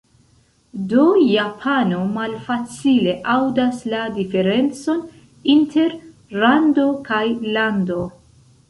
[0.93, 1.01] Do
[1.31, 5.05] japano malfacile aŭdas la diferencon
[5.57, 5.97] inter
[6.47, 7.25] "rando" kaj
[7.59, 8.03] "lando".